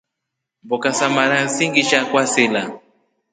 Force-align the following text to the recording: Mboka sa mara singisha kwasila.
Mboka 0.63 0.93
sa 0.93 1.09
mara 1.09 1.49
singisha 1.49 2.05
kwasila. 2.09 2.61